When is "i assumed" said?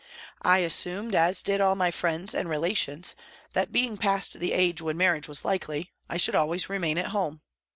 0.41-1.13